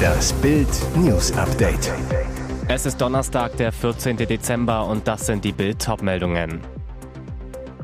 Das 0.00 0.32
Bild 0.34 0.68
News 0.96 1.32
Update. 1.36 1.92
Es 2.68 2.86
ist 2.86 3.00
Donnerstag, 3.00 3.56
der 3.56 3.72
14. 3.72 4.16
Dezember 4.16 4.86
und 4.86 5.06
das 5.08 5.26
sind 5.26 5.44
die 5.44 5.52
Bild 5.52 5.86
meldungen 6.02 6.60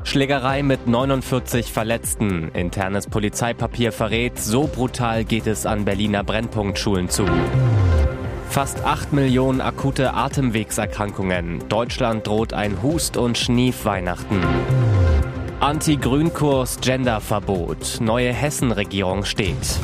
Schlägerei 0.03 0.63
mit 0.63 0.87
49 0.87 1.73
Verletzten. 1.73 2.49
Internes 2.53 3.07
Polizeipapier 3.07 3.91
verrät, 3.91 4.39
so 4.39 4.65
brutal 4.65 5.25
geht 5.25 5.47
es 5.47 5.65
an 5.65 5.83
Berliner 5.83 6.23
Brennpunktschulen 6.23 7.09
zu. 7.09 7.25
Fast 8.49 8.85
8 8.85 9.11
Millionen 9.11 9.59
akute 9.59 10.13
Atemwegserkrankungen. 10.13 11.67
Deutschland 11.67 12.25
droht 12.25 12.53
ein 12.53 12.81
Hust- 12.81 13.17
und 13.17 13.37
Schnief-Weihnachten. 13.37 14.41
Anti-Grünkurs 15.59 16.79
Genderverbot. 16.79 17.97
Neue 17.99 18.31
Hessen-Regierung 18.31 19.25
steht. 19.25 19.79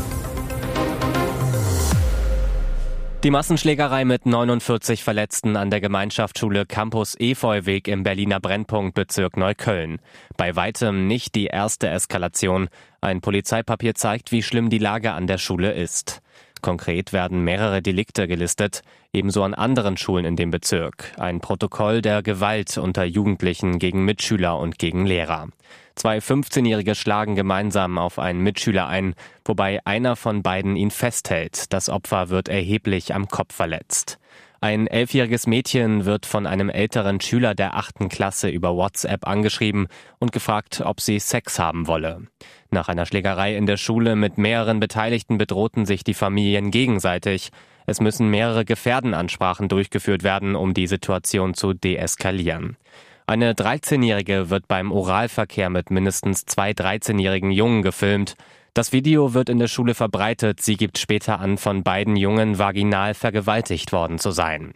Die 3.24 3.32
Massenschlägerei 3.32 4.04
mit 4.04 4.26
49 4.26 5.02
Verletzten 5.02 5.56
an 5.56 5.70
der 5.70 5.80
Gemeinschaftsschule 5.80 6.66
Campus 6.66 7.16
Efeuweg 7.18 7.88
im 7.88 8.04
Berliner 8.04 8.42
Brennpunktbezirk 8.42 9.38
Neukölln. 9.38 10.02
Bei 10.36 10.58
weitem 10.58 11.08
nicht 11.08 11.34
die 11.34 11.46
erste 11.46 11.88
Eskalation. 11.88 12.68
Ein 13.00 13.22
Polizeipapier 13.22 13.96
zeigt, 13.96 14.34
wie 14.34 14.44
schlimm 14.44 14.70
die 14.70 14.78
Lage 14.78 15.14
an 15.14 15.28
der 15.28 15.38
Schule 15.38 15.72
ist. 15.72 16.22
Konkret 16.62 17.14
werden 17.14 17.46
mehrere 17.46 17.82
Delikte 17.82 18.28
gelistet, 18.28 18.82
ebenso 19.14 19.44
an 19.44 19.54
anderen 19.54 19.96
Schulen 19.96 20.26
in 20.26 20.36
dem 20.36 20.52
Bezirk. 20.52 21.14
Ein 21.18 21.40
Protokoll 21.40 22.02
der 22.02 22.24
Gewalt 22.24 22.78
unter 22.78 23.06
Jugendlichen 23.06 23.80
gegen 23.80 24.04
Mitschüler 24.04 24.60
und 24.60 24.80
gegen 24.80 25.06
Lehrer. 25.06 25.48
Zwei 25.96 26.18
15-Jährige 26.18 26.96
schlagen 26.96 27.36
gemeinsam 27.36 27.98
auf 27.98 28.18
einen 28.18 28.40
Mitschüler 28.40 28.88
ein, 28.88 29.14
wobei 29.46 29.80
einer 29.86 30.16
von 30.16 30.42
beiden 30.42 30.76
ihn 30.76 30.92
festhält. 30.92 31.72
Das 31.72 31.90
Opfer 31.90 32.30
wird 32.30 32.50
erheblich 32.50 33.14
am 33.14 33.28
Kopf 33.28 33.54
verletzt. 33.54 34.18
Ein 34.60 34.88
elfjähriges 34.88 35.46
Mädchen 35.46 36.06
wird 36.06 36.26
von 36.26 36.48
einem 36.48 36.70
älteren 36.70 37.20
Schüler 37.20 37.54
der 37.54 37.76
achten 37.76 38.08
Klasse 38.08 38.48
über 38.48 38.78
WhatsApp 38.78 39.28
angeschrieben 39.28 39.88
und 40.20 40.32
gefragt, 40.32 40.82
ob 40.86 41.02
sie 41.02 41.20
Sex 41.20 41.60
haben 41.60 41.86
wolle. 41.86 42.28
Nach 42.72 42.88
einer 42.88 43.06
Schlägerei 43.06 43.58
in 43.58 43.66
der 43.66 43.76
Schule 43.76 44.16
mit 44.16 44.38
mehreren 44.38 44.80
Beteiligten 44.80 45.38
bedrohten 45.38 45.86
sich 45.86 46.06
die 46.06 46.14
Familien 46.14 46.72
gegenseitig. 46.72 47.50
Es 47.86 48.00
müssen 48.00 48.30
mehrere 48.30 48.64
Gefährdenansprachen 48.64 49.68
durchgeführt 49.68 50.24
werden, 50.24 50.56
um 50.56 50.74
die 50.74 50.88
Situation 50.88 51.54
zu 51.54 51.74
deeskalieren. 51.74 52.78
Eine 53.26 53.54
13-Jährige 53.54 54.50
wird 54.50 54.68
beim 54.68 54.92
Oralverkehr 54.92 55.70
mit 55.70 55.92
mindestens 55.92 56.46
zwei 56.46 56.72
13-jährigen 56.72 57.52
Jungen 57.52 57.82
gefilmt. 57.82 58.36
Das 58.76 58.92
Video 58.92 59.36
wird 59.36 59.50
in 59.50 59.60
der 59.60 59.68
Schule 59.68 59.94
verbreitet. 59.94 60.60
Sie 60.60 60.78
gibt 60.78 60.98
später 60.98 61.40
an, 61.40 61.60
von 61.60 61.84
beiden 61.84 62.16
Jungen 62.16 62.58
vaginal 62.58 63.14
vergewaltigt 63.14 63.92
worden 63.92 64.18
zu 64.18 64.32
sein. 64.32 64.74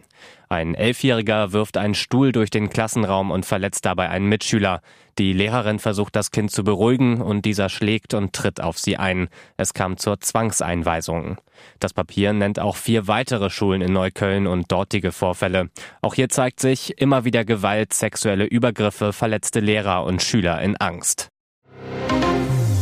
Ein 0.48 0.76
Elfjähriger 0.76 1.52
wirft 1.52 1.76
einen 1.76 1.96
Stuhl 1.96 2.30
durch 2.30 2.50
den 2.50 2.70
Klassenraum 2.70 3.32
und 3.32 3.44
verletzt 3.44 3.84
dabei 3.84 4.08
einen 4.08 4.28
Mitschüler. 4.28 4.82
Die 5.18 5.32
Lehrerin 5.32 5.80
versucht 5.80 6.14
das 6.14 6.30
Kind 6.30 6.52
zu 6.52 6.62
beruhigen 6.62 7.20
und 7.20 7.44
dieser 7.44 7.68
schlägt 7.68 8.14
und 8.14 8.32
tritt 8.32 8.60
auf 8.60 8.78
sie 8.78 8.96
ein. 8.96 9.28
Es 9.56 9.74
kam 9.74 9.96
zur 9.96 10.20
Zwangseinweisung. 10.20 11.38
Das 11.80 11.92
Papier 11.92 12.32
nennt 12.32 12.60
auch 12.60 12.76
vier 12.76 13.08
weitere 13.08 13.50
Schulen 13.50 13.82
in 13.82 13.92
Neukölln 13.92 14.46
und 14.46 14.70
dortige 14.70 15.10
Vorfälle. 15.10 15.70
Auch 16.02 16.14
hier 16.14 16.28
zeigt 16.28 16.60
sich 16.60 17.00
immer 17.00 17.24
wieder 17.24 17.44
Gewalt, 17.44 17.92
sexuelle 17.92 18.44
Übergriffe, 18.44 19.12
verletzte 19.12 19.58
Lehrer 19.58 20.04
und 20.04 20.22
Schüler 20.22 20.62
in 20.62 20.76
Angst. 20.76 21.30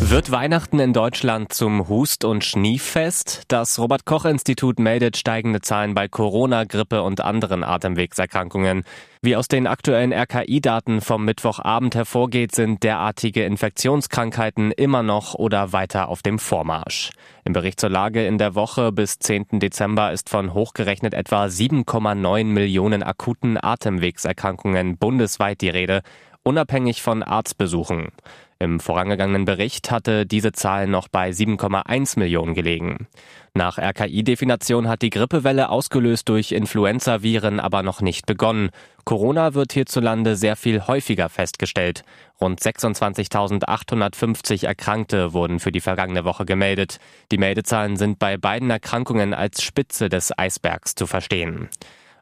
Wird 0.08 0.30
Weihnachten 0.30 0.78
in 0.78 0.92
Deutschland 0.92 1.52
zum 1.52 1.88
Hust- 1.88 2.24
und 2.24 2.44
Schnieffest? 2.44 3.42
Das 3.48 3.76
Robert-Koch-Institut 3.76 4.78
meldet 4.78 5.16
steigende 5.16 5.60
Zahlen 5.62 5.94
bei 5.94 6.06
Corona, 6.06 6.62
Grippe 6.62 7.02
und 7.02 7.20
anderen 7.20 7.64
Atemwegserkrankungen. 7.64 8.84
Wie 9.20 9.34
aus 9.34 9.48
den 9.48 9.66
aktuellen 9.66 10.12
RKI-Daten 10.12 11.00
vom 11.00 11.24
Mittwochabend 11.24 11.96
hervorgeht, 11.96 12.54
sind 12.54 12.84
derartige 12.84 13.44
Infektionskrankheiten 13.44 14.70
immer 14.70 15.02
noch 15.02 15.34
oder 15.34 15.72
weiter 15.72 16.08
auf 16.08 16.22
dem 16.22 16.38
Vormarsch. 16.38 17.10
Im 17.44 17.52
Bericht 17.52 17.80
zur 17.80 17.90
Lage 17.90 18.24
in 18.28 18.38
der 18.38 18.54
Woche 18.54 18.92
bis 18.92 19.18
10. 19.18 19.58
Dezember 19.58 20.12
ist 20.12 20.30
von 20.30 20.54
hochgerechnet 20.54 21.14
etwa 21.14 21.46
7,9 21.46 22.44
Millionen 22.44 23.02
akuten 23.02 23.58
Atemwegserkrankungen 23.60 24.98
bundesweit 24.98 25.60
die 25.62 25.68
Rede, 25.70 26.02
unabhängig 26.44 27.02
von 27.02 27.24
Arztbesuchen. 27.24 28.12
Im 28.58 28.80
vorangegangenen 28.80 29.44
Bericht 29.44 29.90
hatte 29.90 30.24
diese 30.24 30.52
Zahl 30.52 30.86
noch 30.86 31.08
bei 31.08 31.28
7,1 31.28 32.18
Millionen 32.18 32.54
gelegen. 32.54 33.06
Nach 33.52 33.76
RKI-Definition 33.76 34.88
hat 34.88 35.02
die 35.02 35.10
Grippewelle 35.10 35.68
ausgelöst 35.68 36.30
durch 36.30 36.52
Influenza-Viren 36.52 37.60
aber 37.60 37.82
noch 37.82 38.00
nicht 38.00 38.24
begonnen. 38.24 38.70
Corona 39.04 39.52
wird 39.52 39.74
hierzulande 39.74 40.36
sehr 40.36 40.56
viel 40.56 40.86
häufiger 40.86 41.28
festgestellt. 41.28 42.02
Rund 42.40 42.58
26.850 42.58 44.66
Erkrankte 44.66 45.34
wurden 45.34 45.60
für 45.60 45.72
die 45.72 45.80
vergangene 45.80 46.24
Woche 46.24 46.46
gemeldet. 46.46 46.96
Die 47.32 47.38
Meldezahlen 47.38 47.96
sind 47.96 48.18
bei 48.18 48.38
beiden 48.38 48.70
Erkrankungen 48.70 49.34
als 49.34 49.62
Spitze 49.62 50.08
des 50.08 50.36
Eisbergs 50.36 50.94
zu 50.94 51.06
verstehen. 51.06 51.68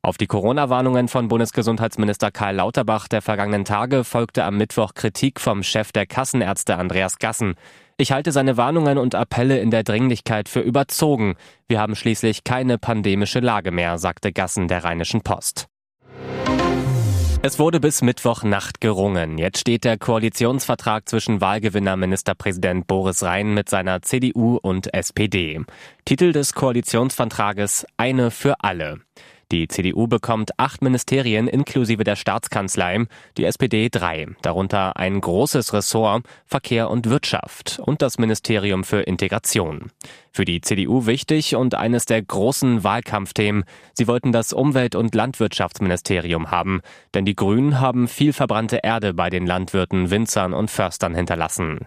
Auf 0.04 0.18
die 0.18 0.26
Corona-Warnungen 0.26 1.08
von 1.08 1.28
Bundesgesundheitsminister 1.28 2.30
Karl 2.30 2.56
Lauterbach 2.56 3.08
der 3.08 3.22
vergangenen 3.22 3.64
Tage 3.64 4.04
folgte 4.04 4.44
am 4.44 4.58
Mittwoch 4.58 4.92
Kritik 4.92 5.40
vom 5.40 5.62
Chef 5.62 5.92
der 5.92 6.04
Kassenärzte 6.04 6.76
Andreas 6.76 7.18
Gassen. 7.18 7.54
Ich 7.96 8.12
halte 8.12 8.30
seine 8.30 8.58
Warnungen 8.58 8.98
und 8.98 9.14
Appelle 9.14 9.60
in 9.60 9.70
der 9.70 9.82
Dringlichkeit 9.82 10.50
für 10.50 10.60
überzogen. 10.60 11.36
Wir 11.68 11.80
haben 11.80 11.96
schließlich 11.96 12.44
keine 12.44 12.76
pandemische 12.76 13.40
Lage 13.40 13.70
mehr, 13.70 13.96
sagte 13.96 14.30
Gassen 14.30 14.68
der 14.68 14.84
Rheinischen 14.84 15.22
Post. 15.22 15.68
Es 17.40 17.58
wurde 17.58 17.80
bis 17.80 18.02
Mittwochnacht 18.02 18.82
gerungen. 18.82 19.38
Jetzt 19.38 19.60
steht 19.60 19.84
der 19.84 19.96
Koalitionsvertrag 19.96 21.08
zwischen 21.08 21.40
Wahlgewinner 21.40 21.96
Ministerpräsident 21.96 22.86
Boris 22.86 23.22
Rhein 23.22 23.54
mit 23.54 23.70
seiner 23.70 24.02
CDU 24.02 24.58
und 24.60 24.92
SPD. 24.92 25.62
Titel 26.04 26.32
des 26.32 26.52
Koalitionsvertrages 26.52 27.86
Eine 27.96 28.30
für 28.30 28.60
alle. 28.60 29.00
Die 29.54 29.68
CDU 29.68 30.08
bekommt 30.08 30.58
acht 30.58 30.82
Ministerien 30.82 31.46
inklusive 31.46 32.02
der 32.02 32.16
Staatskanzlei, 32.16 33.04
die 33.36 33.44
SPD 33.44 33.88
drei, 33.88 34.26
darunter 34.42 34.96
ein 34.96 35.20
großes 35.20 35.72
Ressort 35.72 36.26
Verkehr 36.44 36.90
und 36.90 37.08
Wirtschaft 37.08 37.78
und 37.78 38.02
das 38.02 38.18
Ministerium 38.18 38.82
für 38.82 39.02
Integration. 39.02 39.92
Für 40.32 40.44
die 40.44 40.60
CDU 40.60 41.06
wichtig 41.06 41.54
und 41.54 41.76
eines 41.76 42.04
der 42.04 42.20
großen 42.20 42.82
Wahlkampfthemen. 42.82 43.62
Sie 43.92 44.08
wollten 44.08 44.32
das 44.32 44.52
Umwelt- 44.52 44.96
und 44.96 45.14
Landwirtschaftsministerium 45.14 46.50
haben, 46.50 46.80
denn 47.14 47.24
die 47.24 47.36
Grünen 47.36 47.78
haben 47.78 48.08
viel 48.08 48.32
verbrannte 48.32 48.80
Erde 48.82 49.14
bei 49.14 49.30
den 49.30 49.46
Landwirten, 49.46 50.10
Winzern 50.10 50.52
und 50.52 50.68
Förstern 50.68 51.14
hinterlassen. 51.14 51.78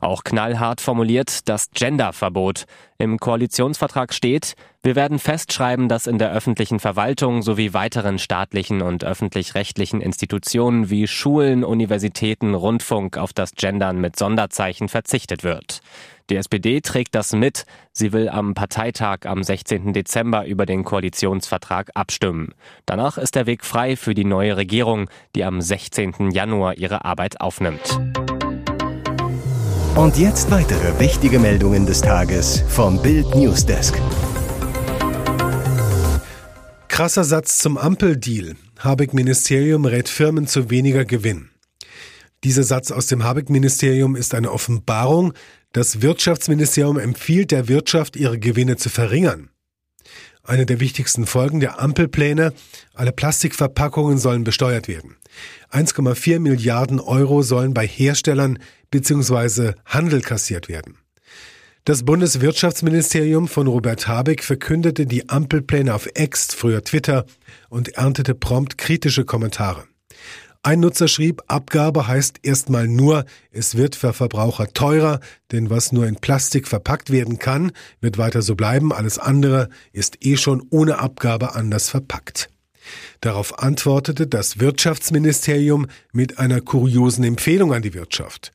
Auch 0.00 0.24
knallhart 0.24 0.80
formuliert 0.80 1.48
das 1.48 1.70
Genderverbot. 1.70 2.66
Im 2.98 3.18
Koalitionsvertrag 3.18 4.14
steht, 4.14 4.54
wir 4.82 4.94
werden 4.94 5.18
festschreiben, 5.18 5.88
dass 5.88 6.06
in 6.06 6.18
der 6.18 6.32
öffentlichen 6.32 6.80
Verwaltung 6.80 7.42
sowie 7.42 7.72
weiteren 7.74 8.18
staatlichen 8.18 8.82
und 8.82 9.04
öffentlich-rechtlichen 9.04 10.00
Institutionen 10.00 10.90
wie 10.90 11.06
Schulen, 11.06 11.64
Universitäten, 11.64 12.54
Rundfunk 12.54 13.18
auf 13.18 13.32
das 13.32 13.52
Gendern 13.52 14.00
mit 14.00 14.16
Sonderzeichen 14.16 14.88
verzichtet 14.88 15.44
wird. 15.44 15.80
Die 16.30 16.36
SPD 16.36 16.80
trägt 16.80 17.14
das 17.14 17.32
mit. 17.32 17.66
Sie 17.92 18.12
will 18.12 18.28
am 18.28 18.54
Parteitag 18.54 19.26
am 19.26 19.42
16. 19.42 19.92
Dezember 19.92 20.46
über 20.46 20.66
den 20.66 20.84
Koalitionsvertrag 20.84 21.90
abstimmen. 21.94 22.54
Danach 22.84 23.16
ist 23.18 23.36
der 23.36 23.46
Weg 23.46 23.64
frei 23.64 23.96
für 23.96 24.14
die 24.14 24.24
neue 24.24 24.56
Regierung, 24.56 25.08
die 25.34 25.44
am 25.44 25.60
16. 25.60 26.30
Januar 26.32 26.78
ihre 26.78 27.04
Arbeit 27.04 27.40
aufnimmt. 27.40 27.98
Und 29.96 30.18
jetzt 30.18 30.50
weitere 30.50 31.00
wichtige 31.00 31.38
Meldungen 31.38 31.86
des 31.86 32.02
Tages 32.02 32.62
vom 32.68 33.00
Bild 33.00 33.34
Newsdesk. 33.34 33.98
Krasser 36.88 37.24
Satz 37.24 37.56
zum 37.56 37.78
Ampeldeal. 37.78 38.56
Habeck-Ministerium 38.78 39.86
rät 39.86 40.10
Firmen 40.10 40.46
zu 40.46 40.68
weniger 40.68 41.06
Gewinn. 41.06 41.48
Dieser 42.44 42.62
Satz 42.62 42.90
aus 42.90 43.06
dem 43.06 43.24
Habeck-Ministerium 43.24 44.16
ist 44.16 44.34
eine 44.34 44.52
Offenbarung, 44.52 45.32
das 45.72 46.02
Wirtschaftsministerium 46.02 46.98
empfiehlt 46.98 47.50
der 47.50 47.68
Wirtschaft, 47.68 48.16
ihre 48.16 48.38
Gewinne 48.38 48.76
zu 48.76 48.90
verringern. 48.90 49.48
Eine 50.46 50.64
der 50.64 50.78
wichtigsten 50.78 51.26
Folgen 51.26 51.58
der 51.58 51.80
Ampelpläne, 51.80 52.52
alle 52.94 53.10
Plastikverpackungen 53.10 54.18
sollen 54.18 54.44
besteuert 54.44 54.86
werden. 54.86 55.16
1,4 55.72 56.38
Milliarden 56.38 57.00
Euro 57.00 57.42
sollen 57.42 57.74
bei 57.74 57.86
Herstellern 57.86 58.60
bzw. 58.92 59.72
Handel 59.84 60.20
kassiert 60.20 60.68
werden. 60.68 60.98
Das 61.84 62.04
Bundeswirtschaftsministerium 62.04 63.48
von 63.48 63.66
Robert 63.66 64.06
Habeck 64.06 64.44
verkündete 64.44 65.06
die 65.06 65.28
Ampelpläne 65.28 65.94
auf 65.94 66.08
X, 66.16 66.54
früher 66.54 66.82
Twitter, 66.82 67.26
und 67.68 67.90
erntete 67.94 68.34
prompt 68.34 68.78
kritische 68.78 69.24
Kommentare. 69.24 69.84
Ein 70.66 70.80
Nutzer 70.80 71.06
schrieb, 71.06 71.44
Abgabe 71.46 72.08
heißt 72.08 72.40
erstmal 72.42 72.88
nur, 72.88 73.24
es 73.52 73.76
wird 73.76 73.94
für 73.94 74.12
Verbraucher 74.12 74.66
teurer, 74.66 75.20
denn 75.52 75.70
was 75.70 75.92
nur 75.92 76.08
in 76.08 76.16
Plastik 76.16 76.66
verpackt 76.66 77.12
werden 77.12 77.38
kann, 77.38 77.70
wird 78.00 78.18
weiter 78.18 78.42
so 78.42 78.56
bleiben, 78.56 78.92
alles 78.92 79.20
andere 79.20 79.68
ist 79.92 80.26
eh 80.26 80.36
schon 80.36 80.66
ohne 80.70 80.98
Abgabe 80.98 81.54
anders 81.54 81.88
verpackt. 81.88 82.50
Darauf 83.20 83.60
antwortete 83.60 84.26
das 84.26 84.58
Wirtschaftsministerium 84.58 85.86
mit 86.12 86.40
einer 86.40 86.60
kuriosen 86.60 87.22
Empfehlung 87.22 87.72
an 87.72 87.82
die 87.82 87.94
Wirtschaft. 87.94 88.50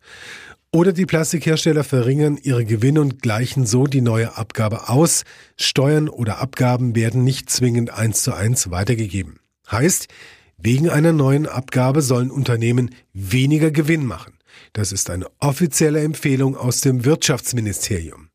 Oder 0.74 0.92
die 0.92 1.06
Plastikhersteller 1.06 1.86
verringern 1.86 2.36
ihre 2.36 2.66
Gewinne 2.66 3.00
und 3.00 3.22
gleichen 3.22 3.66
so 3.66 3.88
die 3.88 4.02
neue 4.02 4.36
Abgabe 4.36 4.90
aus. 4.90 5.24
Steuern 5.56 6.10
oder 6.10 6.40
Abgaben 6.40 6.94
werden 6.94 7.24
nicht 7.24 7.50
zwingend 7.50 7.90
eins 7.90 8.24
zu 8.24 8.34
eins 8.34 8.70
weitergegeben. 8.70 9.40
Heißt, 9.72 10.10
wegen 10.64 10.90
einer 10.90 11.14
neuen 11.14 11.48
Abgabe 11.48 12.02
sollen 12.02 12.32
Unternehmen 12.32 12.92
weniger 13.14 13.72
Gewinn 13.72 14.06
machen. 14.06 14.34
Das 14.74 14.92
ist 14.92 15.10
eine 15.10 15.28
offizielle 15.40 16.02
Empfehlung 16.02 16.56
aus 16.56 16.82
dem 16.82 17.06
Wirtschaftsministerium. 17.06 18.30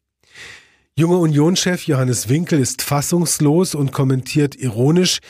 Junger 0.98 1.18
Unionschef 1.18 1.86
Johannes 1.86 2.28
Winkel 2.28 2.58
ist 2.58 2.82
fassungslos 2.82 3.74
und 3.74 3.92
kommentiert 3.92 4.54
ironisch, 4.56 5.20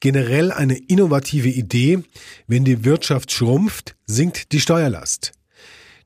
generell 0.00 0.52
eine 0.52 0.76
innovative 0.76 1.48
Idee, 1.48 2.00
wenn 2.46 2.64
die 2.64 2.84
Wirtschaft 2.84 3.32
schrumpft, 3.32 3.96
sinkt 4.06 4.52
die 4.52 4.60
Steuerlast. 4.60 5.32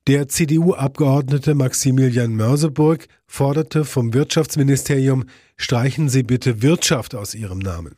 Der 0.06 0.28
CDU-Abgeordnete 0.28 1.54
Maximilian 1.54 2.34
Mörseburg 2.34 3.08
forderte 3.26 3.84
vom 3.84 4.14
Wirtschaftsministerium, 4.14 5.24
streichen 5.56 6.08
Sie 6.08 6.22
bitte 6.22 6.62
Wirtschaft 6.62 7.14
aus 7.14 7.34
Ihrem 7.34 7.58
Namen. 7.58 7.96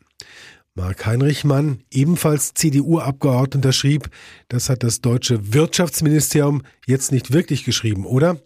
Mark 0.76 1.04
Heinrich 1.04 1.44
Mann, 1.44 1.82
ebenfalls 1.90 2.54
CDU-Abgeordneter, 2.54 3.72
schrieb, 3.72 4.08
das 4.48 4.68
hat 4.68 4.84
das 4.84 5.00
deutsche 5.00 5.52
Wirtschaftsministerium 5.52 6.62
jetzt 6.86 7.10
nicht 7.10 7.32
wirklich 7.32 7.64
geschrieben, 7.64 8.06
oder? 8.06 8.40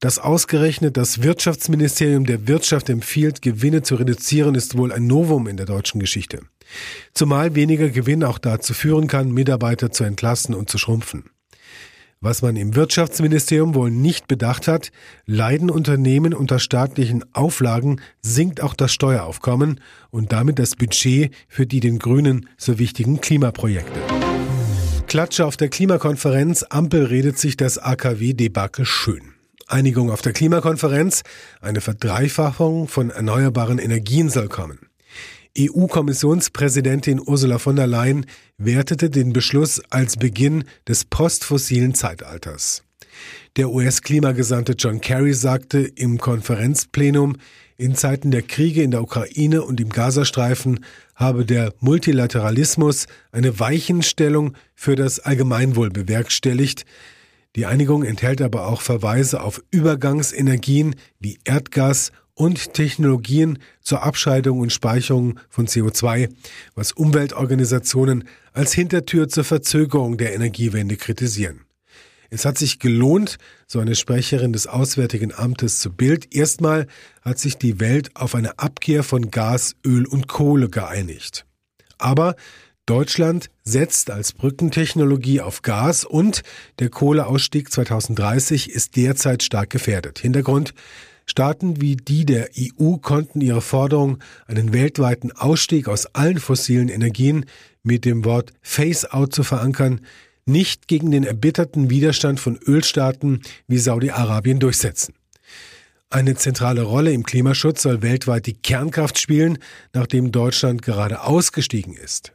Dass 0.00 0.18
ausgerechnet 0.18 0.98
das 0.98 1.22
Wirtschaftsministerium 1.22 2.26
der 2.26 2.46
Wirtschaft 2.46 2.90
empfiehlt, 2.90 3.40
Gewinne 3.40 3.82
zu 3.82 3.94
reduzieren, 3.94 4.54
ist 4.54 4.76
wohl 4.76 4.92
ein 4.92 5.06
Novum 5.06 5.46
in 5.46 5.56
der 5.56 5.64
deutschen 5.64 5.98
Geschichte. 5.98 6.40
Zumal 7.14 7.54
weniger 7.54 7.88
Gewinn 7.88 8.22
auch 8.22 8.38
dazu 8.38 8.74
führen 8.74 9.06
kann, 9.06 9.32
Mitarbeiter 9.32 9.90
zu 9.90 10.04
entlassen 10.04 10.54
und 10.54 10.68
zu 10.68 10.76
schrumpfen. 10.76 11.30
Was 12.24 12.40
man 12.40 12.56
im 12.56 12.74
Wirtschaftsministerium 12.74 13.74
wohl 13.74 13.90
nicht 13.90 14.28
bedacht 14.28 14.66
hat, 14.66 14.92
leiden 15.26 15.68
Unternehmen 15.70 16.32
unter 16.32 16.58
staatlichen 16.58 17.22
Auflagen, 17.34 18.00
sinkt 18.22 18.62
auch 18.62 18.72
das 18.72 18.94
Steueraufkommen 18.94 19.78
und 20.08 20.32
damit 20.32 20.58
das 20.58 20.74
Budget 20.74 21.34
für 21.48 21.66
die 21.66 21.80
den 21.80 21.98
Grünen 21.98 22.48
so 22.56 22.78
wichtigen 22.78 23.20
Klimaprojekte. 23.20 24.00
Klatsche 25.06 25.44
auf 25.44 25.58
der 25.58 25.68
Klimakonferenz, 25.68 26.64
Ampel 26.70 27.04
redet 27.04 27.38
sich 27.38 27.58
das 27.58 27.76
AKW-Debakel 27.76 28.86
schön. 28.86 29.34
Einigung 29.66 30.10
auf 30.10 30.22
der 30.22 30.32
Klimakonferenz, 30.32 31.24
eine 31.60 31.82
Verdreifachung 31.82 32.88
von 32.88 33.10
erneuerbaren 33.10 33.78
Energien 33.78 34.30
soll 34.30 34.48
kommen. 34.48 34.78
EU-Kommissionspräsidentin 35.56 37.20
Ursula 37.24 37.58
von 37.58 37.76
der 37.76 37.86
Leyen 37.86 38.26
wertete 38.58 39.08
den 39.08 39.32
Beschluss 39.32 39.80
als 39.90 40.16
Beginn 40.16 40.64
des 40.88 41.04
postfossilen 41.04 41.94
Zeitalters. 41.94 42.82
Der 43.56 43.70
US-Klimagesandte 43.70 44.74
John 44.76 45.00
Kerry 45.00 45.32
sagte 45.32 45.78
im 45.78 46.18
Konferenzplenum, 46.18 47.36
in 47.76 47.94
Zeiten 47.94 48.30
der 48.30 48.42
Kriege 48.42 48.82
in 48.82 48.90
der 48.90 49.02
Ukraine 49.02 49.62
und 49.62 49.80
im 49.80 49.90
Gazastreifen 49.90 50.84
habe 51.14 51.44
der 51.44 51.72
Multilateralismus 51.80 53.06
eine 53.30 53.60
Weichenstellung 53.60 54.56
für 54.74 54.96
das 54.96 55.20
Allgemeinwohl 55.20 55.90
bewerkstelligt. 55.90 56.84
Die 57.56 57.66
Einigung 57.66 58.02
enthält 58.02 58.42
aber 58.42 58.66
auch 58.66 58.80
Verweise 58.80 59.40
auf 59.40 59.62
Übergangsenergien 59.70 60.96
wie 61.20 61.38
Erdgas 61.44 62.10
und 62.34 62.74
Technologien 62.74 63.58
zur 63.80 64.02
Abscheidung 64.02 64.60
und 64.60 64.72
Speicherung 64.72 65.38
von 65.48 65.66
CO2, 65.66 66.28
was 66.74 66.92
Umweltorganisationen 66.92 68.24
als 68.52 68.72
Hintertür 68.72 69.28
zur 69.28 69.44
Verzögerung 69.44 70.16
der 70.16 70.34
Energiewende 70.34 70.96
kritisieren. 70.96 71.60
Es 72.30 72.44
hat 72.44 72.58
sich 72.58 72.80
gelohnt, 72.80 73.38
so 73.68 73.78
eine 73.78 73.94
Sprecherin 73.94 74.52
des 74.52 74.66
Auswärtigen 74.66 75.32
Amtes 75.32 75.78
zu 75.78 75.92
Bild. 75.92 76.34
Erstmal 76.34 76.88
hat 77.22 77.38
sich 77.38 77.58
die 77.58 77.78
Welt 77.78 78.10
auf 78.16 78.34
eine 78.34 78.58
Abkehr 78.58 79.04
von 79.04 79.30
Gas, 79.30 79.76
Öl 79.86 80.04
und 80.06 80.26
Kohle 80.26 80.68
geeinigt. 80.68 81.46
Aber 81.98 82.34
Deutschland 82.86 83.50
setzt 83.62 84.10
als 84.10 84.32
Brückentechnologie 84.32 85.40
auf 85.40 85.62
Gas 85.62 86.04
und 86.04 86.42
der 86.80 86.90
Kohleausstieg 86.90 87.70
2030 87.72 88.70
ist 88.70 88.96
derzeit 88.96 89.42
stark 89.42 89.70
gefährdet. 89.70 90.18
Hintergrund 90.18 90.74
Staaten 91.26 91.80
wie 91.80 91.96
die 91.96 92.24
der 92.24 92.50
EU 92.58 92.96
konnten 92.96 93.40
ihre 93.40 93.60
Forderung, 93.60 94.18
einen 94.46 94.72
weltweiten 94.72 95.32
Ausstieg 95.32 95.88
aus 95.88 96.06
allen 96.14 96.38
fossilen 96.38 96.88
Energien 96.88 97.46
mit 97.82 98.04
dem 98.04 98.24
Wort 98.24 98.52
Face-out 98.62 99.34
zu 99.34 99.42
verankern, 99.42 100.00
nicht 100.46 100.88
gegen 100.88 101.10
den 101.10 101.24
erbitterten 101.24 101.90
Widerstand 101.90 102.40
von 102.40 102.58
Ölstaaten 102.66 103.40
wie 103.66 103.78
Saudi-Arabien 103.78 104.60
durchsetzen. 104.60 105.14
Eine 106.10 106.36
zentrale 106.36 106.82
Rolle 106.82 107.12
im 107.12 107.24
Klimaschutz 107.24 107.82
soll 107.82 108.02
weltweit 108.02 108.46
die 108.46 108.52
Kernkraft 108.52 109.18
spielen, 109.18 109.58
nachdem 109.92 110.30
Deutschland 110.30 110.82
gerade 110.82 111.22
ausgestiegen 111.22 111.94
ist. 111.94 112.32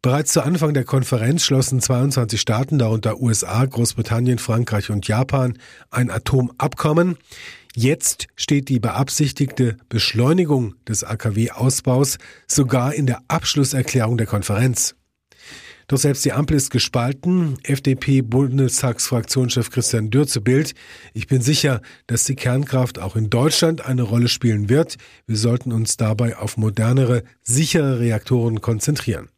Bereits 0.00 0.32
zu 0.32 0.42
Anfang 0.42 0.74
der 0.74 0.84
Konferenz 0.84 1.44
schlossen 1.44 1.80
22 1.80 2.40
Staaten, 2.40 2.78
darunter 2.78 3.20
USA, 3.20 3.64
Großbritannien, 3.64 4.38
Frankreich 4.38 4.90
und 4.90 5.06
Japan, 5.08 5.58
ein 5.90 6.10
Atomabkommen. 6.10 7.18
Jetzt 7.80 8.26
steht 8.34 8.70
die 8.70 8.80
beabsichtigte 8.80 9.76
Beschleunigung 9.88 10.74
des 10.88 11.04
AKW-Ausbaus 11.04 12.18
sogar 12.48 12.92
in 12.92 13.06
der 13.06 13.20
Abschlusserklärung 13.28 14.18
der 14.18 14.26
Konferenz. 14.26 14.96
Doch 15.86 15.98
selbst 15.98 16.24
die 16.24 16.32
Ampel 16.32 16.56
ist 16.56 16.70
gespalten. 16.70 17.56
FDP-Bundestagsfraktionschef 17.62 19.70
Christian 19.70 20.10
Dürr 20.10 20.26
zu 20.26 20.42
Bild. 20.42 20.74
Ich 21.14 21.28
bin 21.28 21.40
sicher, 21.40 21.80
dass 22.08 22.24
die 22.24 22.34
Kernkraft 22.34 22.98
auch 22.98 23.14
in 23.14 23.30
Deutschland 23.30 23.86
eine 23.86 24.02
Rolle 24.02 24.26
spielen 24.26 24.68
wird. 24.68 24.96
Wir 25.28 25.36
sollten 25.36 25.70
uns 25.70 25.96
dabei 25.96 26.36
auf 26.36 26.56
modernere, 26.56 27.22
sichere 27.44 28.00
Reaktoren 28.00 28.60
konzentrieren. 28.60 29.28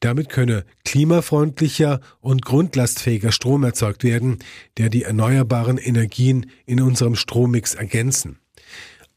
Damit 0.00 0.28
könne 0.28 0.64
klimafreundlicher 0.84 2.00
und 2.20 2.44
grundlastfähiger 2.44 3.32
Strom 3.32 3.64
erzeugt 3.64 4.04
werden, 4.04 4.38
der 4.76 4.90
die 4.90 5.02
erneuerbaren 5.02 5.78
Energien 5.78 6.50
in 6.66 6.80
unserem 6.80 7.16
Strommix 7.16 7.74
ergänzen. 7.74 8.38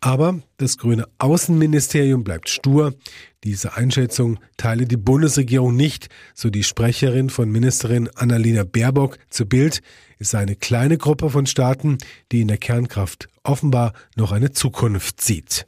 Aber 0.03 0.39
das 0.57 0.79
grüne 0.79 1.07
Außenministerium 1.19 2.23
bleibt 2.23 2.49
stur. 2.49 2.95
Diese 3.43 3.75
Einschätzung 3.75 4.39
teile 4.57 4.87
die 4.87 4.97
Bundesregierung 4.97 5.75
nicht, 5.75 6.09
so 6.33 6.49
die 6.49 6.63
Sprecherin 6.63 7.29
von 7.29 7.51
Ministerin 7.51 8.09
Annalena 8.15 8.63
Baerbock 8.63 9.19
zu 9.29 9.45
Bild. 9.45 9.83
Es 10.17 10.31
sei 10.31 10.39
eine 10.39 10.55
kleine 10.55 10.97
Gruppe 10.97 11.29
von 11.29 11.45
Staaten, 11.45 11.99
die 12.31 12.41
in 12.41 12.47
der 12.47 12.57
Kernkraft 12.57 13.29
offenbar 13.43 13.93
noch 14.15 14.31
eine 14.31 14.51
Zukunft 14.51 15.21
sieht. 15.21 15.67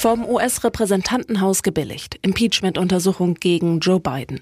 Vom 0.00 0.24
US-Repräsentantenhaus 0.24 1.62
gebilligt. 1.62 2.18
Impeachment-Untersuchung 2.22 3.34
gegen 3.34 3.80
Joe 3.80 4.00
Biden. 4.00 4.40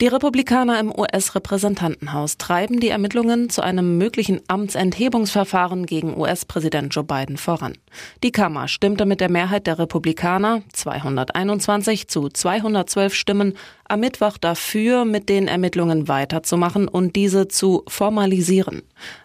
Die 0.00 0.06
Republikaner 0.06 0.80
im 0.80 0.90
US-Repräsentantenhaus 0.90 2.38
treiben 2.38 2.80
die 2.80 2.88
Ermittlungen 2.88 3.50
zu 3.50 3.60
einem 3.60 3.98
möglichen 3.98 4.40
Amtsenthebungsverfahren 4.48 5.84
gegen 5.84 6.18
US-Präsident 6.18 6.94
Joe 6.94 7.04
Biden 7.04 7.36
voran. 7.36 7.74
Die 8.22 8.32
Kammer 8.32 8.66
stimmte 8.66 9.04
mit 9.04 9.20
der 9.20 9.30
Mehrheit 9.30 9.66
der 9.66 9.78
Republikaner 9.78 10.62
221 10.72 12.08
zu 12.08 12.30
212 12.30 13.14
Stimmen 13.14 13.58
am 13.86 14.00
Mittwoch 14.00 14.38
dafür, 14.38 15.04
mit 15.04 15.28
den 15.28 15.48
Ermittlungen 15.48 16.08
weiterzumachen 16.08 16.88
und 16.88 17.14
diese 17.14 17.46
zu 17.48 17.82
formalisieren. 17.88 18.80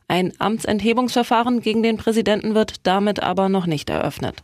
Ein 0.09 0.33
Amtsenthebungsverfahren 0.39 1.61
gegen 1.61 1.83
den 1.83 1.95
Präsidenten 1.95 2.53
wird 2.53 2.85
damit 2.85 3.23
aber 3.23 3.47
noch 3.47 3.65
nicht 3.65 3.89
eröffnet. 3.89 4.43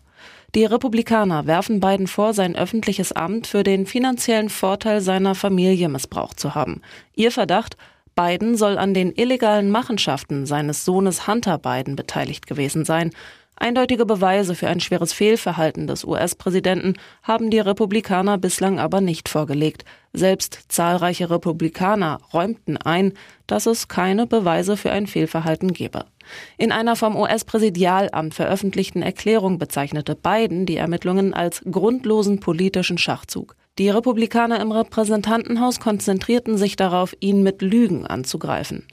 Die 0.56 0.64
Republikaner 0.64 1.48
werfen 1.48 1.82
Biden 1.82 2.08
vor, 2.08 2.34
sein 2.34 2.56
öffentliches 2.56 3.12
Amt 3.12 3.46
für 3.46 3.64
den 3.64 3.86
finanziellen 3.86 4.48
Vorteil 4.48 5.02
seiner 5.02 5.36
Familie 5.36 5.90
missbraucht 5.90 6.40
zu 6.40 6.56
haben. 6.56 6.82
Ihr 7.14 7.34
Verdacht, 7.34 7.76
Biden 8.16 8.56
soll 8.56 8.78
an 8.78 8.94
den 8.94 9.12
illegalen 9.12 9.70
Machenschaften 9.70 10.46
seines 10.46 10.86
Sohnes 10.86 11.28
Hunter 11.28 11.58
Biden 11.58 11.98
beteiligt 11.98 12.48
gewesen 12.48 12.86
sein. 12.86 13.12
Eindeutige 13.58 14.06
Beweise 14.06 14.54
für 14.54 14.68
ein 14.68 14.82
schweres 14.82 15.14
Fehlverhalten 15.14 15.88
des 15.88 16.04
US-Präsidenten 16.04 16.96
haben 17.24 17.50
die 17.50 17.60
Republikaner 17.60 18.38
bislang 18.38 18.80
aber 18.80 19.00
nicht 19.00 19.30
vorgelegt. 19.30 19.86
Selbst 20.12 20.66
zahlreiche 20.68 21.30
Republikaner 21.30 22.20
räumten 22.34 22.76
ein, 22.78 23.14
dass 23.48 23.66
es 23.66 23.88
keine 23.88 24.28
Beweise 24.28 24.76
für 24.76 24.92
ein 24.92 25.08
Fehlverhalten 25.08 25.72
gebe. 25.72 26.06
In 26.58 26.74
einer 26.74 26.98
vom 26.98 27.16
US-Präsidialamt 27.16 28.34
veröffentlichten 28.34 29.02
Erklärung 29.02 29.58
bezeichnete 29.58 30.16
Biden 30.16 30.66
die 30.66 30.78
Ermittlungen 30.78 31.34
als 31.34 31.62
grundlosen 31.70 32.42
politischen 32.42 32.98
Schachzug. 32.98 33.56
Die 33.78 33.90
Republikaner 33.90 34.60
im 34.60 34.72
Repräsentantenhaus 34.72 35.80
konzentrierten 35.80 36.58
sich 36.58 36.76
darauf, 36.76 37.16
ihn 37.20 37.44
mit 37.44 37.62
Lügen 37.62 38.06
anzugreifen. 38.06 38.86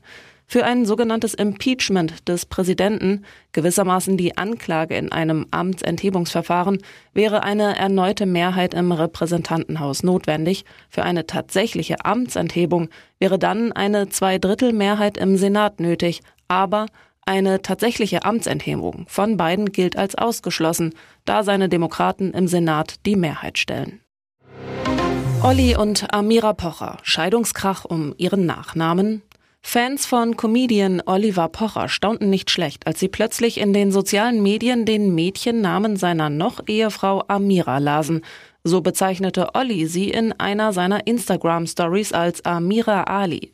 Für 0.53 0.67
ein 0.67 0.85
sogenanntes 0.85 1.33
Impeachment 1.33 2.29
des 2.29 2.45
Präsidenten, 2.45 3.25
gewissermaßen 3.53 4.19
die 4.19 4.37
Anklage 4.37 4.95
in 4.97 5.11
einem 5.11 5.47
Amtsenthebungsverfahren, 5.51 6.83
wäre 7.15 7.43
eine 7.43 7.79
erneute 7.79 8.27
Mehrheit 8.27 8.75
im 8.75 8.93
Repräsentantenhaus 8.93 10.03
notwendig. 10.03 10.67
Für 10.91 11.05
eine 11.05 11.27
tatsächliche 11.27 12.05
Amtsenthebung 12.05 12.91
wäre 13.19 13.39
dann 13.39 13.73
eine 13.73 14.11
Zweidrittelmehrheit 14.11 15.17
im 15.17 15.39
Senat 15.39 15.81
nötig, 15.81 16.21
aber 16.49 16.85
eine 17.25 17.63
tatsächliche 17.63 18.27
Amtsenthebung 18.27 19.07
von 19.09 19.39
Biden 19.39 19.73
gilt 19.73 19.97
als 19.97 20.17
ausgeschlossen, 20.17 20.93
da 21.25 21.45
seine 21.45 21.71
Demokraten 21.71 22.35
im 22.35 22.47
Senat 22.47 22.97
die 23.07 23.17
Mehrheit 23.17 23.57
stellen. 23.57 24.03
Olli 25.43 25.77
und 25.77 26.13
Amira 26.13 26.53
Pocher, 26.53 26.99
Scheidungskrach 27.05 27.87
um 27.87 28.13
ihren 28.19 28.45
Nachnamen, 28.45 29.23
Fans 29.65 30.05
von 30.05 30.37
Comedian 30.37 31.03
Oliver 31.07 31.49
Pocher 31.49 31.89
staunten 31.89 32.29
nicht 32.29 32.51
schlecht, 32.51 32.87
als 32.87 33.01
sie 33.01 33.09
plötzlich 33.09 33.59
in 33.59 33.73
den 33.73 33.91
sozialen 33.91 34.43
Medien 34.43 34.85
den 34.85 35.15
Mädchennamen 35.15 35.97
seiner 35.97 36.29
noch-Ehefrau 36.29 37.25
Amira 37.29 37.79
lasen. 37.79 38.23
So 38.65 38.83
bezeichnete 38.83 39.55
Olli 39.55 39.87
sie 39.87 40.11
in 40.11 40.33
einer 40.33 40.73
seiner 40.73 41.07
Instagram-Stories 41.07 42.13
als 42.13 42.45
Amira 42.45 43.05
Ali. 43.05 43.51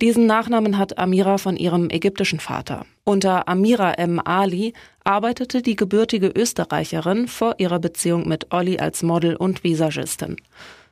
Diesen 0.00 0.26
Nachnamen 0.26 0.78
hat 0.78 0.98
Amira 0.98 1.36
von 1.36 1.56
ihrem 1.56 1.90
ägyptischen 1.90 2.38
Vater. 2.38 2.86
Unter 3.04 3.48
Amira 3.48 3.94
M. 3.94 4.20
Ali 4.24 4.72
arbeitete 5.04 5.62
die 5.62 5.74
gebürtige 5.74 6.28
Österreicherin 6.28 7.28
vor 7.28 7.54
ihrer 7.58 7.80
Beziehung 7.80 8.28
mit 8.28 8.52
Olli 8.52 8.78
als 8.78 9.02
Model 9.02 9.34
und 9.36 9.64
Visagistin. 9.64 10.36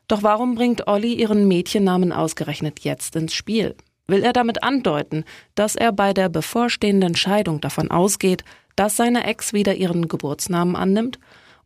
Doch 0.08 0.22
warum 0.22 0.54
bringt 0.54 0.88
Olli 0.88 1.14
ihren 1.14 1.46
Mädchennamen 1.46 2.12
ausgerechnet 2.12 2.80
jetzt 2.80 3.14
ins 3.14 3.34
Spiel? 3.34 3.76
Will 4.06 4.22
er 4.22 4.32
damit 4.32 4.62
andeuten, 4.62 5.24
dass 5.54 5.76
er 5.76 5.92
bei 5.92 6.12
der 6.12 6.28
bevorstehenden 6.28 7.16
Scheidung 7.16 7.60
davon 7.60 7.90
ausgeht, 7.90 8.44
dass 8.76 8.96
seine 8.96 9.24
Ex 9.24 9.52
wieder 9.52 9.74
ihren 9.74 10.08
Geburtsnamen 10.08 10.76
annimmt? 10.76 11.18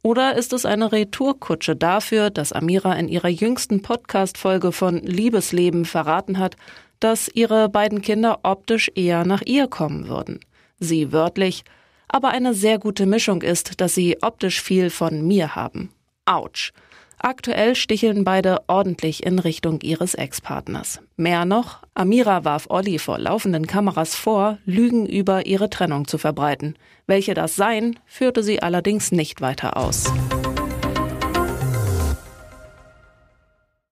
Oder 0.03 0.37
ist 0.37 0.53
es 0.53 0.65
eine 0.65 0.93
Retourkutsche 0.93 1.75
dafür, 1.75 2.31
dass 2.31 2.53
Amira 2.53 2.95
in 2.95 3.09
ihrer 3.09 3.29
jüngsten 3.29 3.83
Podcast-Folge 3.83 4.71
von 4.71 4.99
Liebesleben 4.99 5.85
verraten 5.85 6.39
hat, 6.39 6.57
dass 7.01 7.29
ihre 7.29 7.69
beiden 7.69 8.03
Kinder 8.03 8.41
optisch 8.45 8.91
eher 8.95 9.25
nach 9.25 9.43
ihr 9.45 9.67
kommen 9.67 10.09
würden? 10.09 10.39
Sie 10.79 11.13
wörtlich, 11.13 11.65
aber 12.07 12.29
eine 12.29 12.55
sehr 12.55 12.79
gute 12.79 13.07
Mischung 13.07 13.43
ist, 13.43 13.81
dass 13.81 13.95
sie 13.95 14.19
optisch 14.23 14.63
viel 14.63 14.91
von 14.91 15.27
mir 15.27 15.57
haben. 15.57 15.91
Autsch. 16.25 16.73
Aktuell 17.21 17.75
sticheln 17.75 18.23
beide 18.23 18.59
ordentlich 18.69 19.27
in 19.27 19.39
Richtung 19.39 19.81
ihres 19.81 20.15
Ex-Partners. 20.15 21.01
Mehr 21.17 21.45
noch, 21.45 21.79
Amira 21.95 22.45
warf 22.45 22.67
Olli 22.69 22.99
vor 22.99 23.19
laufenden 23.19 23.67
Kameras 23.67 24.15
vor, 24.15 24.59
Lügen 24.65 25.05
über 25.05 25.47
ihre 25.47 25.69
Trennung 25.69 26.07
zu 26.07 26.17
verbreiten. 26.19 26.77
Welche 27.07 27.35
das 27.35 27.57
seien, 27.57 27.99
führte 28.07 28.43
sie 28.43 28.63
allerdings 28.63 29.11
nicht 29.11 29.41
weiter 29.41 29.77
aus. 29.77 30.13